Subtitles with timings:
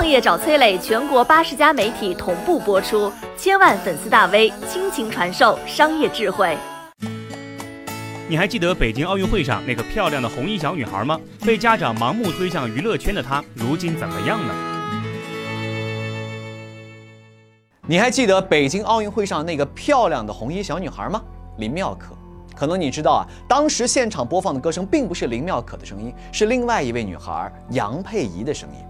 [0.00, 6.56] 创业找崔磊，全国八十家媒体同步播出，千万粉丝大 V 倾情传授商业智慧。
[8.26, 11.20] 你还记得北京奥运会上那个漂亮的红衣小女孩吗？
[11.44, 14.54] 被家长盲目推向娱乐圈的她，如今怎么样呢？
[17.86, 21.20] 你还记得北京奥运会上那个漂亮的红衣小女孩吗？
[21.58, 22.16] 林妙可。
[22.56, 28.89] 可能你知道啊，当时现场播放的歌声并不是林妙可的声音，是另外一位女孩杨佩仪的声音。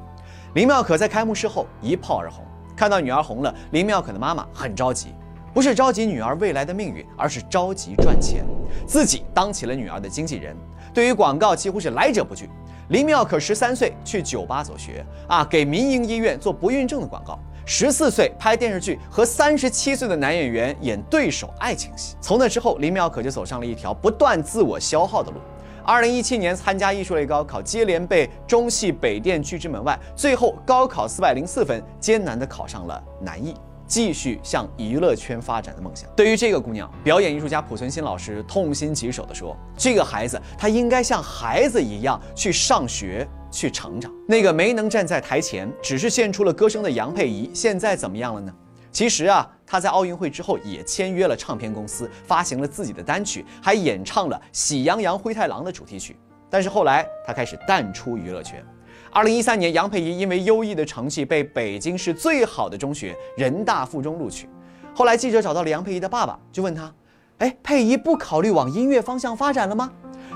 [0.55, 2.45] 林妙可在开幕式后一炮而红，
[2.77, 5.15] 看到女儿红了，林妙可的妈妈很着急，
[5.55, 8.45] 不是着急女儿未来的命运，而是着急赚钱，
[8.85, 10.57] 自己当起了女儿的经纪人，
[10.93, 12.51] 对于广告几乎是来者不拒。
[12.89, 17.39] 林妙可十三岁去酒吧走学啊，给民营医院做不孕症的广告。
[17.65, 22.17] 十四岁拍电视剧，和三十七岁的男演员演对手爱情戏。
[22.21, 25.39] 从那之后，林妙可就走上了一条不断自我消耗的路。
[25.85, 33.55] 二零一七年参加艺术类高考，接连被中戏、北电拒之门外，最后高考四百零四分，艰难地考上了南艺，
[33.87, 36.09] 继续向娱乐圈发展的梦想。
[36.15, 44.09] 对于这个姑娘，表演艺术家濮存昕老师痛心疾首地说：“这个孩子，她应该像孩子一样去上学。”去成长。
[44.29, 48.55] 那个没能站在台前，只是献出了歌声的杨佩仪，现在怎么样了呢？
[48.93, 56.17] 其实啊，他在奥运会之后也签约了唱片公司，发行了自己的单曲，还演唱了《喜羊羊灰太狼》的主题曲。
[56.51, 58.65] 但是后来他开始淡出娱乐圈。
[59.13, 64.49] 二零一三年，杨佩仪因为优异的成绩被北京市最好的中学人大附中录取。
[64.95, 66.93] 后来记者找到了杨佩仪的爸爸，就问他
[67.39, 69.91] ：“哎，佩仪不考虑往音乐方向发展了吗？”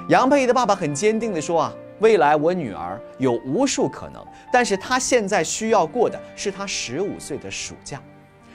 [0.09, 4.21] 杨佩仪的爸爸很坚定地说：“啊。”未来我女儿有无数可能，
[4.53, 8.03] 但是她现在需要过的是她十五岁的暑假。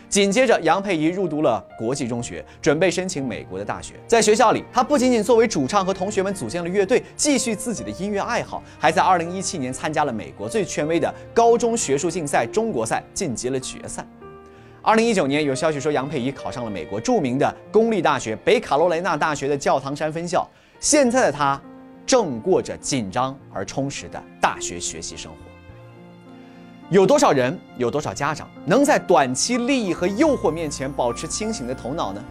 [0.10, 3.94] 紧接着，杨佩仪入读了国际中学，准备申请美国的大学。
[4.08, 14.04] 在学校里，她不仅仅作为主唱和同学们组建了乐队，继续自己的音乐爱好，还在2017年参加了美国最权威的高中学术竞赛中国赛，晋级了决赛。
[14.84, 20.50] 2019年，有消息说杨佩仪考上了美国著名的公立大学北卡罗来纳大学的教堂山分校。
[20.80, 21.62] 现在的她。
[22.10, 25.49] 正过着紧张而充实的大学学习生活。
[26.92, 32.24] 有多少人，有多少家长能在短期利益和诱惑面前保持清醒的头脑呢？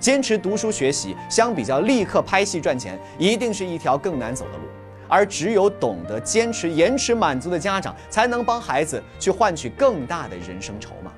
[0.00, 4.64] 坚持读书学习，相比较立刻拍戏赚钱，一定是一条更难走的路。
[5.08, 11.12] 而只有懂得坚持、延迟满足的家长，才能帮孩子去换取更大的人生筹码。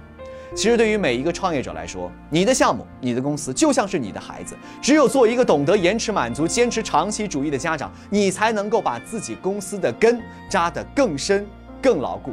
[0.54, 4.54] 其实，对于每一个创业者来说，你的项目、你的公司就像是你的孩子。
[4.82, 10.20] 只有做一个懂得延迟满足、坚持长期主义的家长，你才能够把自己公司的根
[10.50, 11.46] 扎得更深、
[11.80, 12.32] 更牢固，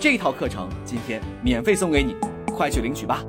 [0.00, 2.14] 这套课程今天免费送给你，
[2.46, 3.24] 快去领取吧。